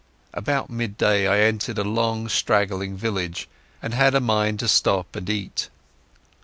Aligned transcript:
About 0.33 0.67
midday 0.71 1.27
I 1.27 1.41
entered 1.45 1.77
a 1.77 1.83
long 1.83 2.27
straggling 2.27 2.97
village, 2.97 3.47
and 3.83 3.93
had 3.93 4.15
a 4.15 4.19
mind 4.19 4.57
to 4.61 4.67
stop 4.67 5.15
and 5.15 5.29
eat. 5.29 5.69